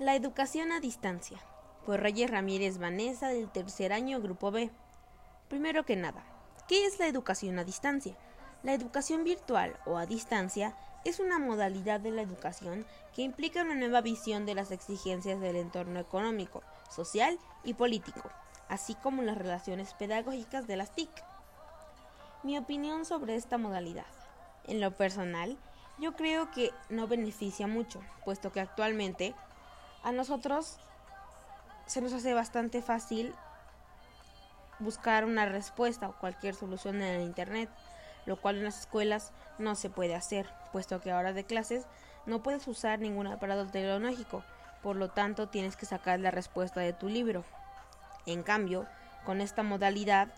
La 0.00 0.16
educación 0.16 0.72
a 0.72 0.80
distancia. 0.80 1.38
Por 1.86 2.00
Reyes 2.00 2.28
Ramírez 2.28 2.78
Vanessa 2.78 3.28
del 3.28 3.48
tercer 3.48 3.92
año 3.92 4.20
Grupo 4.20 4.50
B. 4.50 4.72
Primero 5.48 5.84
que 5.84 5.94
nada, 5.94 6.24
¿qué 6.66 6.84
es 6.84 6.98
la 6.98 7.06
educación 7.06 7.60
a 7.60 7.64
distancia? 7.64 8.16
La 8.64 8.74
educación 8.74 9.22
virtual 9.22 9.78
o 9.86 9.96
a 9.96 10.04
distancia 10.06 10.74
es 11.04 11.20
una 11.20 11.38
modalidad 11.38 12.00
de 12.00 12.10
la 12.10 12.22
educación 12.22 12.84
que 13.14 13.22
implica 13.22 13.62
una 13.62 13.76
nueva 13.76 14.00
visión 14.00 14.46
de 14.46 14.56
las 14.56 14.72
exigencias 14.72 15.40
del 15.40 15.54
entorno 15.54 16.00
económico, 16.00 16.64
social 16.90 17.38
y 17.62 17.74
político, 17.74 18.28
así 18.68 18.96
como 18.96 19.22
las 19.22 19.38
relaciones 19.38 19.94
pedagógicas 19.94 20.66
de 20.66 20.76
las 20.76 20.92
TIC. 20.92 21.10
Mi 22.42 22.58
opinión 22.58 23.04
sobre 23.04 23.36
esta 23.36 23.58
modalidad. 23.58 24.06
En 24.66 24.80
lo 24.80 24.90
personal, 24.96 25.56
yo 25.98 26.16
creo 26.16 26.50
que 26.50 26.72
no 26.90 27.06
beneficia 27.06 27.68
mucho, 27.68 28.00
puesto 28.24 28.50
que 28.50 28.58
actualmente 28.58 29.36
a 30.04 30.12
nosotros 30.12 30.76
se 31.86 32.00
nos 32.00 32.12
hace 32.12 32.34
bastante 32.34 32.82
fácil 32.82 33.34
buscar 34.78 35.24
una 35.24 35.46
respuesta 35.46 36.08
o 36.08 36.18
cualquier 36.18 36.54
solución 36.54 36.96
en 36.96 37.14
el 37.16 37.22
Internet, 37.22 37.70
lo 38.26 38.36
cual 38.36 38.58
en 38.58 38.64
las 38.64 38.80
escuelas 38.80 39.32
no 39.58 39.74
se 39.74 39.90
puede 39.90 40.14
hacer, 40.14 40.46
puesto 40.72 41.00
que 41.00 41.10
ahora 41.10 41.32
de 41.32 41.44
clases 41.44 41.86
no 42.26 42.42
puedes 42.42 42.68
usar 42.68 42.98
ningún 42.98 43.26
aparato 43.26 43.66
tecnológico, 43.66 44.44
por 44.82 44.96
lo 44.96 45.10
tanto 45.10 45.48
tienes 45.48 45.76
que 45.76 45.86
sacar 45.86 46.20
la 46.20 46.30
respuesta 46.30 46.80
de 46.80 46.92
tu 46.92 47.08
libro. 47.08 47.44
En 48.26 48.42
cambio, 48.42 48.86
con 49.24 49.40
esta 49.40 49.62
modalidad, 49.62 50.28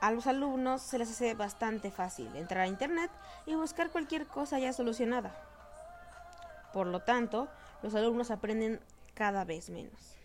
a 0.00 0.10
los 0.10 0.26
alumnos 0.26 0.82
se 0.82 0.98
les 0.98 1.10
hace 1.10 1.34
bastante 1.34 1.90
fácil 1.90 2.34
entrar 2.36 2.62
a 2.64 2.68
Internet 2.68 3.10
y 3.46 3.54
buscar 3.54 3.90
cualquier 3.90 4.26
cosa 4.26 4.58
ya 4.58 4.72
solucionada. 4.72 5.34
Por 6.72 6.86
lo 6.86 7.00
tanto, 7.00 7.48
los 7.82 7.94
alumnos 7.94 8.30
aprenden 8.30 8.80
cada 9.14 9.44
vez 9.44 9.70
menos. 9.70 10.16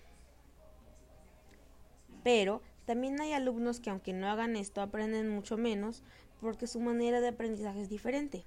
Pero 2.23 2.61
también 2.85 3.19
hay 3.21 3.33
alumnos 3.33 3.79
que 3.79 3.89
aunque 3.89 4.13
no 4.13 4.27
hagan 4.27 4.55
esto 4.55 4.81
aprenden 4.81 5.29
mucho 5.29 5.57
menos 5.57 6.03
porque 6.41 6.67
su 6.67 6.79
manera 6.79 7.21
de 7.21 7.29
aprendizaje 7.29 7.81
es 7.81 7.89
diferente. 7.89 8.45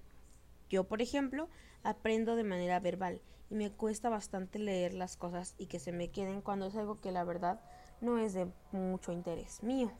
Yo, 0.68 0.84
por 0.84 1.02
ejemplo, 1.02 1.48
aprendo 1.82 2.36
de 2.36 2.44
manera 2.44 2.80
verbal 2.80 3.20
y 3.50 3.54
me 3.54 3.70
cuesta 3.70 4.08
bastante 4.08 4.58
leer 4.58 4.94
las 4.94 5.16
cosas 5.16 5.54
y 5.58 5.66
que 5.66 5.78
se 5.78 5.92
me 5.92 6.10
queden 6.10 6.42
cuando 6.42 6.66
es 6.66 6.76
algo 6.76 7.00
que 7.00 7.12
la 7.12 7.24
verdad 7.24 7.60
no 8.00 8.18
es 8.18 8.34
de 8.34 8.50
mucho 8.72 9.12
interés 9.12 9.62
mío. 9.62 9.90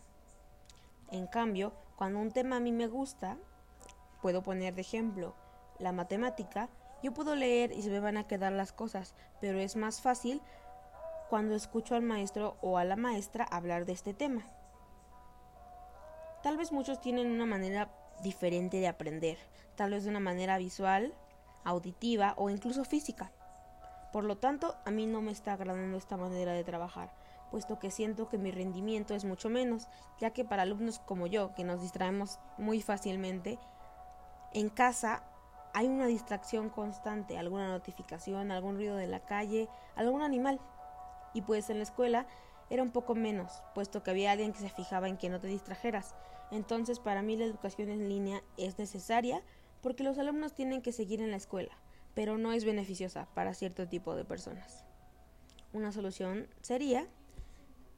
En 1.10 1.26
cambio, 1.26 1.72
cuando 1.96 2.18
un 2.18 2.30
tema 2.30 2.56
a 2.56 2.60
mí 2.60 2.70
me 2.70 2.86
gusta, 2.86 3.38
puedo 4.20 4.42
poner 4.42 4.74
de 4.74 4.82
ejemplo 4.82 5.34
la 5.78 5.92
matemática, 5.92 6.68
yo 7.02 7.12
puedo 7.12 7.34
leer 7.36 7.72
y 7.72 7.82
se 7.82 7.90
me 7.90 8.00
van 8.00 8.16
a 8.16 8.26
quedar 8.26 8.52
las 8.52 8.72
cosas, 8.72 9.14
pero 9.40 9.58
es 9.58 9.76
más 9.76 10.00
fácil 10.00 10.42
cuando 11.28 11.54
escucho 11.54 11.94
al 11.94 12.02
maestro 12.02 12.56
o 12.60 12.78
a 12.78 12.84
la 12.84 12.96
maestra 12.96 13.44
hablar 13.44 13.84
de 13.84 13.92
este 13.92 14.14
tema. 14.14 14.42
Tal 16.42 16.56
vez 16.56 16.72
muchos 16.72 17.00
tienen 17.00 17.30
una 17.30 17.46
manera 17.46 17.90
diferente 18.22 18.78
de 18.78 18.88
aprender, 18.88 19.38
tal 19.76 19.90
vez 19.90 20.04
de 20.04 20.10
una 20.10 20.20
manera 20.20 20.58
visual, 20.58 21.14
auditiva 21.64 22.34
o 22.36 22.50
incluso 22.50 22.84
física. 22.84 23.30
Por 24.12 24.24
lo 24.24 24.38
tanto, 24.38 24.76
a 24.86 24.90
mí 24.90 25.06
no 25.06 25.20
me 25.20 25.32
está 25.32 25.52
agradando 25.52 25.96
esta 25.98 26.16
manera 26.16 26.52
de 26.52 26.64
trabajar, 26.64 27.12
puesto 27.50 27.78
que 27.78 27.90
siento 27.90 28.28
que 28.28 28.38
mi 28.38 28.50
rendimiento 28.50 29.14
es 29.14 29.24
mucho 29.24 29.50
menos, 29.50 29.88
ya 30.18 30.30
que 30.30 30.44
para 30.44 30.62
alumnos 30.62 30.98
como 30.98 31.26
yo, 31.26 31.54
que 31.54 31.64
nos 31.64 31.82
distraemos 31.82 32.38
muy 32.56 32.80
fácilmente, 32.80 33.58
en 34.54 34.70
casa 34.70 35.22
hay 35.72 35.86
una 35.86 36.06
distracción 36.06 36.70
constante, 36.70 37.38
alguna 37.38 37.68
notificación, 37.68 38.50
algún 38.50 38.76
ruido 38.76 38.96
de 38.96 39.06
la 39.06 39.20
calle, 39.20 39.68
algún 39.96 40.22
animal. 40.22 40.60
Y 41.34 41.42
pues 41.42 41.70
en 41.70 41.78
la 41.78 41.84
escuela 41.84 42.26
era 42.70 42.82
un 42.82 42.90
poco 42.90 43.14
menos, 43.14 43.62
puesto 43.74 44.02
que 44.02 44.10
había 44.10 44.32
alguien 44.32 44.52
que 44.52 44.60
se 44.60 44.70
fijaba 44.70 45.08
en 45.08 45.16
que 45.16 45.28
no 45.28 45.40
te 45.40 45.48
distrajeras. 45.48 46.14
Entonces 46.50 47.00
para 47.00 47.22
mí 47.22 47.36
la 47.36 47.44
educación 47.44 47.90
en 47.90 48.08
línea 48.08 48.42
es 48.56 48.78
necesaria 48.78 49.42
porque 49.82 50.04
los 50.04 50.18
alumnos 50.18 50.54
tienen 50.54 50.82
que 50.82 50.92
seguir 50.92 51.20
en 51.20 51.30
la 51.30 51.36
escuela, 51.36 51.76
pero 52.14 52.38
no 52.38 52.52
es 52.52 52.64
beneficiosa 52.64 53.28
para 53.34 53.54
cierto 53.54 53.88
tipo 53.88 54.14
de 54.14 54.24
personas. 54.24 54.84
Una 55.72 55.92
solución 55.92 56.48
sería 56.62 57.06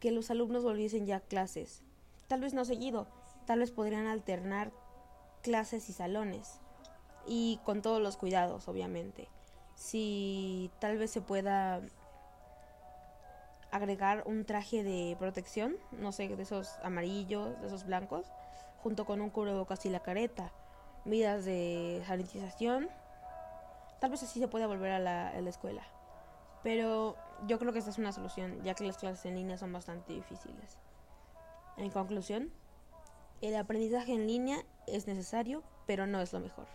que 0.01 0.11
los 0.11 0.31
alumnos 0.31 0.65
volviesen 0.65 1.07
ya 1.07 1.17
a 1.17 1.21
clases, 1.21 1.83
tal 2.27 2.41
vez 2.41 2.55
no 2.55 2.65
seguido, 2.65 3.07
tal 3.47 3.61
vez 3.61 3.71
podrían 3.71 4.07
alternar 4.07 4.73
clases 5.43 5.89
y 5.89 5.93
salones 5.93 6.61
y 7.27 7.61
con 7.65 7.83
todos 7.83 8.01
los 8.01 8.17
cuidados, 8.17 8.69
obviamente. 8.69 9.29
Si 9.75 10.71
tal 10.79 10.99
vez 10.99 11.11
se 11.11 11.21
pueda 11.21 11.81
agregar 13.71 14.25
un 14.27 14.45
traje 14.45 14.83
de 14.83 15.17
protección, 15.19 15.77
no 15.93 16.13
sé, 16.13 16.29
de 16.29 16.43
esos 16.43 16.79
amarillos, 16.83 17.61
de 17.61 17.69
esos 17.69 17.85
blancos, 17.85 18.27
junto 18.83 19.05
con 19.05 19.21
un 19.21 19.31
cubrebocas 19.31 19.85
y 19.87 19.91
la 19.91 20.01
careta, 20.01 20.53
medidas 21.05 21.45
de 21.45 22.03
sanitización. 22.07 22.89
Tal 24.01 24.11
vez 24.11 24.23
así 24.23 24.41
se 24.41 24.49
pueda 24.49 24.67
volver 24.67 24.93
a 24.93 24.99
la, 24.99 25.29
a 25.29 25.41
la 25.41 25.51
escuela. 25.51 25.83
Pero 26.63 27.17
yo 27.47 27.59
creo 27.59 27.73
que 27.73 27.79
esta 27.79 27.91
es 27.91 27.99
una 27.99 28.13
solución, 28.13 28.63
ya 28.63 28.75
que 28.75 28.85
las 28.85 28.99
clases 28.99 29.25
en 29.27 29.37
línea 29.37 29.57
son 29.57 29.73
bastante 29.73 30.13
difíciles. 30.13 30.79
En 31.77 31.91
conclusión, 31.91 32.53
el 33.41 33.57
aprendizaje 33.57 34.13
en 34.13 34.27
línea 34.27 34.59
es 34.87 35.07
necesario, 35.07 35.63
pero 35.87 36.07
no 36.07 36.21
es 36.21 36.33
lo 36.33 36.41
mejor. 36.41 36.67